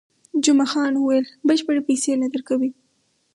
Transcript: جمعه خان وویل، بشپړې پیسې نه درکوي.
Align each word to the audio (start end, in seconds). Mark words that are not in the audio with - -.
جمعه 0.43 0.67
خان 0.71 0.93
وویل، 0.97 1.25
بشپړې 1.47 1.81
پیسې 1.89 2.11
نه 2.21 2.27
درکوي. 2.33 2.69